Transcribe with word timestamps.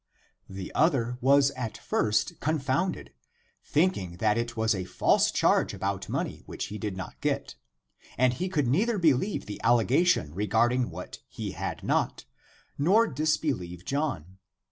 The 0.49 0.73
other 0.73 1.19
was 1.21 1.51
at 1.51 1.77
first 1.77 2.39
confounded, 2.39 3.13
thinking 3.63 4.17
that 4.17 4.35
it 4.35 4.57
was 4.57 4.73
a 4.73 4.83
false 4.85 5.29
charge 5.29 5.75
about 5.75 6.09
money 6.09 6.41
which 6.47 6.65
he 6.73 6.79
did 6.79 6.97
not 6.97 7.21
get; 7.21 7.53
and 8.17 8.33
he 8.33 8.49
could 8.49 8.65
neither 8.67 8.97
believe 8.97 9.45
the 9.45 9.61
allegation 9.63 10.33
regarding 10.33 10.89
what 10.89 11.19
he 11.27 11.51
had 11.51 11.83
not, 11.83 12.25
nor 12.79 13.05
dis 13.05 13.37
believe 13.37 13.85
John. 13.85 14.39